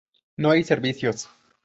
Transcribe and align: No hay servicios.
No 0.35 0.49
hay 0.49 0.63
servicios. 0.63 1.29